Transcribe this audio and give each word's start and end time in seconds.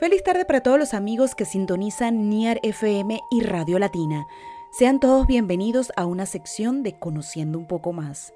Feliz 0.00 0.22
tarde 0.22 0.46
para 0.46 0.62
todos 0.62 0.78
los 0.78 0.94
amigos 0.94 1.34
que 1.34 1.44
sintonizan 1.44 2.30
NIAR 2.30 2.58
FM 2.62 3.20
y 3.30 3.42
Radio 3.42 3.78
Latina. 3.78 4.26
Sean 4.72 4.98
todos 4.98 5.26
bienvenidos 5.26 5.92
a 5.94 6.06
una 6.06 6.24
sección 6.24 6.82
de 6.82 6.98
Conociendo 6.98 7.58
un 7.58 7.66
poco 7.66 7.92
más. 7.92 8.32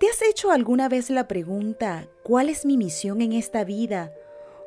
¿Te 0.00 0.08
has 0.08 0.20
hecho 0.20 0.50
alguna 0.50 0.88
vez 0.88 1.10
la 1.10 1.28
pregunta, 1.28 2.08
¿cuál 2.24 2.48
es 2.48 2.66
mi 2.66 2.76
misión 2.76 3.22
en 3.22 3.34
esta 3.34 3.62
vida? 3.62 4.12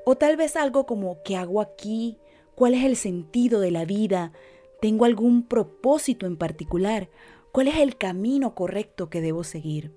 O 0.05 0.15
tal 0.15 0.37
vez 0.37 0.55
algo 0.55 0.85
como, 0.85 1.21
¿qué 1.23 1.35
hago 1.35 1.59
aquí? 1.59 2.19
¿Cuál 2.55 2.73
es 2.73 2.85
el 2.85 2.95
sentido 2.95 3.59
de 3.59 3.71
la 3.71 3.83
vida? 3.83 4.31
¿Tengo 4.79 5.03
algún 5.03 5.45
propósito 5.45 6.25
en 6.25 6.37
particular? 6.37 7.09
¿Cuál 7.51 7.67
es 7.67 7.75
el 7.75 7.97
camino 7.97 8.55
correcto 8.55 9.09
que 9.09 9.19
debo 9.19 9.43
seguir? 9.43 9.91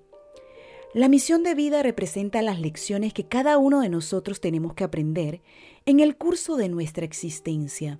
La 0.95 1.09
misión 1.09 1.43
de 1.43 1.55
vida 1.55 1.83
representa 1.83 2.41
las 2.41 2.61
lecciones 2.61 3.13
que 3.13 3.27
cada 3.27 3.57
uno 3.57 3.81
de 3.81 3.89
nosotros 3.89 4.39
tenemos 4.39 4.75
que 4.75 4.85
aprender 4.85 5.41
en 5.85 5.99
el 5.99 6.15
curso 6.15 6.55
de 6.55 6.69
nuestra 6.69 7.03
existencia, 7.03 7.99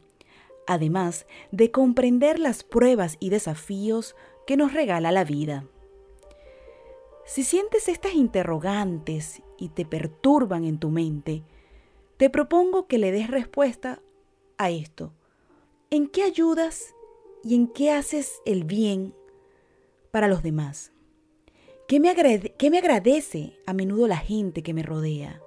además 0.65 1.27
de 1.51 1.71
comprender 1.71 2.39
las 2.39 2.63
pruebas 2.63 3.17
y 3.19 3.31
desafíos 3.31 4.15
que 4.47 4.55
nos 4.55 4.71
regala 4.71 5.11
la 5.11 5.25
vida. 5.25 5.67
Si 7.25 7.43
sientes 7.43 7.89
estas 7.89 8.13
interrogantes 8.13 9.41
y 9.57 9.67
te 9.67 9.83
perturban 9.83 10.63
en 10.63 10.79
tu 10.79 10.89
mente, 10.89 11.43
te 12.15 12.29
propongo 12.29 12.87
que 12.87 12.97
le 12.97 13.11
des 13.11 13.29
respuesta 13.29 14.01
a 14.57 14.69
esto. 14.69 15.11
¿En 15.89 16.07
qué 16.07 16.23
ayudas 16.23 16.95
y 17.43 17.55
en 17.55 17.67
qué 17.67 17.91
haces 17.91 18.39
el 18.45 18.63
bien 18.63 19.13
para 20.11 20.29
los 20.29 20.43
demás? 20.43 20.94
¿Qué 21.87 21.99
me, 21.99 22.09
agradece 22.09 23.59
a 23.67 23.73
menudo 23.73 24.07
la 24.07 24.17
gente 24.17 24.63
que 24.63 24.73
me 24.73 24.81
rodea? 24.81 25.39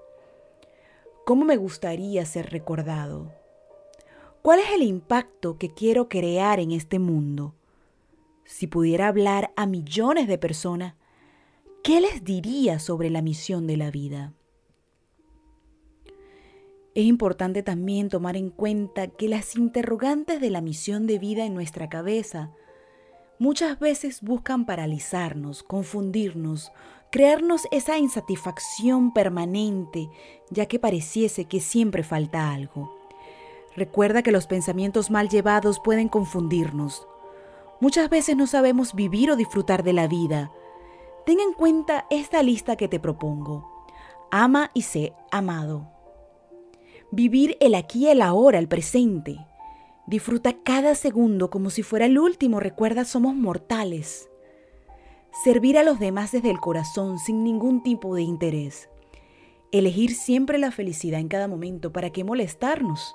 ¿Cómo 1.27 1.45
me 1.45 1.57
gustaría 1.57 2.25
ser 2.27 2.51
recordado? 2.51 3.33
¿Cuál 4.41 4.61
es 4.61 4.71
el 4.73 4.85
impacto 4.85 5.59
que 5.59 5.75
quiero 5.75 6.09
crear 6.09 6.61
en 6.61 6.71
este 6.71 7.01
mundo? 7.01 7.57
Si 8.45 8.69
pudiera 8.69 9.09
hablar 9.09 9.53
a 9.57 9.67
millones 9.67 10.29
de 10.29 10.39
personas, 10.39 10.95
¿qué 11.83 12.01
les 12.01 12.23
diría 12.23 12.79
sobre 12.79 13.11
la 13.11 13.21
misión 13.21 13.67
de 13.67 13.77
la 13.77 13.91
vida? 13.91 14.33
Es 16.95 17.05
importante 17.05 17.65
también 17.65 18.09
tomar 18.09 18.37
en 18.37 18.51
cuenta 18.51 19.09
que 19.09 19.29
las 19.29 19.57
interrogantes 19.57 20.41
de 20.41 20.51
la 20.51 20.61
misión 20.61 21.09
de 21.09 21.19
vida 21.19 21.45
en 21.45 21.55
nuestra 21.55 21.89
cabeza 21.89 22.55
muchas 23.39 23.79
veces 23.79 24.21
buscan 24.23 24.67
paralizarnos, 24.67 25.63
confundirnos, 25.63 26.73
crearnos 27.11 27.67
esa 27.71 27.99
insatisfacción 27.99 29.13
permanente, 29.13 30.09
ya 30.51 30.67
que 30.67 30.79
pareciese 30.79 31.47
que 31.47 31.61
siempre 31.61 32.03
falta 32.03 32.53
algo. 32.53 32.95
Recuerda 33.77 34.23
que 34.23 34.33
los 34.33 34.47
pensamientos 34.47 35.11
mal 35.11 35.29
llevados 35.29 35.81
pueden 35.81 36.09
confundirnos. 36.09 37.07
Muchas 37.81 38.11
veces 38.11 38.37
no 38.37 38.47
sabemos 38.47 38.95
vivir 38.95 39.31
o 39.31 39.37
disfrutar 39.37 39.85
de 39.85 39.93
la 39.93 40.09
vida. 40.09 40.51
Ten 41.25 41.39
en 41.41 41.53
cuenta 41.53 42.07
esta 42.11 42.43
lista 42.43 42.77
que 42.77 42.89
te 42.89 42.99
propongo. 42.99 43.87
Ama 44.31 44.71
y 44.75 44.83
sé 44.83 45.13
amado. 45.31 45.93
Vivir 47.13 47.57
el 47.61 47.75
aquí 47.75 48.09
el 48.09 48.21
ahora, 48.21 48.59
el 48.59 48.69
presente. 48.69 49.39
Disfruta 50.09 50.55
cada 50.63 50.95
segundo 50.95 51.51
como 51.51 51.69
si 51.69 51.83
fuera 51.83 52.07
el 52.07 52.19
último. 52.19 52.61
Recuerda, 52.61 53.05
somos 53.05 53.35
mortales. 53.35 54.31
Servir 55.45 55.77
a 55.77 55.83
los 55.83 55.99
demás 56.01 56.33
desde 56.33 56.51
el 56.51 56.61
corazón 56.61 57.19
sin 57.19 57.45
ningún 57.45 57.83
tipo 57.83 58.15
de 58.15 58.23
interés. 58.23 58.89
Elegir 59.71 60.15
siempre 60.15 60.57
la 60.57 60.71
felicidad 60.71 61.21
en 61.21 61.29
cada 61.29 61.47
momento. 61.47 61.93
¿Para 61.93 62.09
qué 62.09 62.25
molestarnos? 62.25 63.15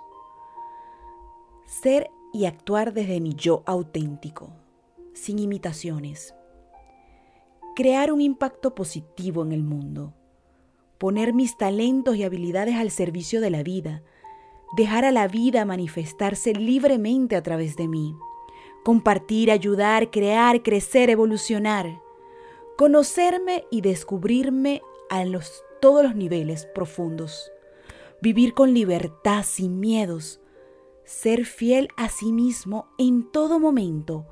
Ser 1.66 2.11
y 2.31 2.45
actuar 2.45 2.94
desde 2.94 3.19
mi 3.22 3.34
yo 3.34 3.63
auténtico, 3.66 4.51
sin 5.16 5.40
imitaciones. 5.40 6.35
Crear 7.75 8.13
un 8.13 8.22
impacto 8.22 8.75
positivo 8.75 9.41
en 9.41 9.51
el 9.51 9.63
mundo. 9.63 10.13
Poner 11.00 11.34
mis 11.34 11.57
talentos 11.57 12.17
y 12.17 12.23
habilidades 12.23 12.75
al 12.75 12.91
servicio 12.91 13.41
de 13.41 13.50
la 13.50 13.63
vida 13.63 14.03
dejar 14.73 15.06
a 15.06 15.11
la 15.11 15.28
vida 15.28 15.66
manifestarse 15.66 16.53
libremente 16.53 17.35
a 17.35 17.44
través 17.44 17.75
de 17.75 17.88
mí. 17.88 18.17
Compartir, 18.84 19.51
ayudar, 19.51 20.11
crear, 20.11 20.63
crecer, 20.63 21.09
evolucionar. 21.09 22.01
Conocerme 22.75 23.66
y 23.69 23.81
descubrirme 23.81 24.81
a 25.09 25.25
los, 25.25 25.63
todos 25.79 26.03
los 26.03 26.16
niveles 26.16 26.66
profundos. 26.73 27.51
Vivir 28.22 28.53
con 28.53 28.73
libertad, 28.73 29.45
sin 29.45 29.79
miedos. 29.79 30.41
Ser 31.05 31.45
fiel 31.45 31.90
a 31.95 32.09
sí 32.09 32.31
mismo 32.31 32.88
en 32.97 33.31
todo 33.31 33.59
momento. 33.59 34.25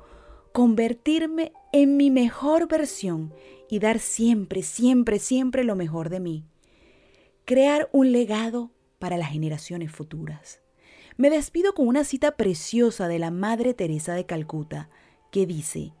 Convertirme 0.52 1.52
en 1.72 1.96
mi 1.96 2.10
mejor 2.10 2.66
versión 2.68 3.32
y 3.70 3.78
dar 3.78 4.00
siempre, 4.00 4.62
siempre, 4.62 5.18
siempre 5.18 5.62
lo 5.62 5.76
mejor 5.76 6.10
de 6.10 6.20
mí. 6.20 6.44
Crear 7.44 7.88
un 7.92 8.12
legado 8.12 8.70
para 9.02 9.16
las 9.16 9.30
generaciones 9.30 9.90
futuras. 9.90 10.60
Me 11.16 11.28
despido 11.28 11.74
con 11.74 11.88
una 11.88 12.04
cita 12.04 12.36
preciosa 12.36 13.08
de 13.08 13.18
la 13.18 13.32
Madre 13.32 13.74
Teresa 13.74 14.14
de 14.14 14.26
Calcuta, 14.26 14.90
que 15.32 15.44
dice, 15.44 15.92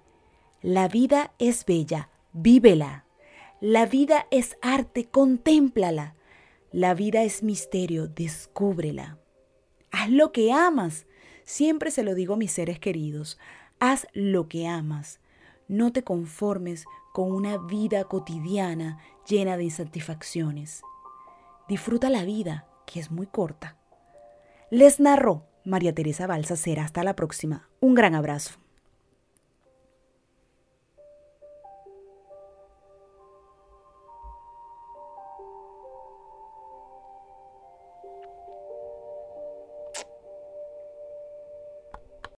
La 0.60 0.86
vida 0.86 1.34
es 1.40 1.64
bella, 1.64 2.10
vívela. 2.32 3.04
La 3.60 3.86
vida 3.86 4.28
es 4.30 4.56
arte, 4.62 5.06
contémplala. 5.06 6.14
La 6.70 6.94
vida 6.94 7.24
es 7.24 7.42
misterio, 7.42 8.06
descúbrela. 8.06 9.18
Haz 9.90 10.08
lo 10.08 10.30
que 10.30 10.52
amas. 10.52 11.08
Siempre 11.42 11.90
se 11.90 12.04
lo 12.04 12.14
digo 12.14 12.34
a 12.34 12.36
mis 12.38 12.52
seres 12.52 12.78
queridos. 12.78 13.36
Haz 13.80 14.06
lo 14.12 14.46
que 14.46 14.68
amas. 14.68 15.18
No 15.66 15.92
te 15.92 16.04
conformes 16.04 16.84
con 17.12 17.32
una 17.32 17.58
vida 17.58 18.04
cotidiana 18.04 18.98
llena 19.28 19.56
de 19.56 19.64
insatisfacciones. 19.64 20.82
Disfruta 21.68 22.08
la 22.08 22.24
vida, 22.24 22.68
es 23.00 23.10
muy 23.10 23.26
corta. 23.26 23.76
Les 24.70 25.00
narró 25.00 25.46
María 25.64 25.94
Teresa 25.94 26.26
Balsacera. 26.26 26.84
Hasta 26.84 27.04
la 27.04 27.14
próxima. 27.14 27.68
Un 27.80 27.94
gran 27.94 28.14
abrazo. 28.14 28.61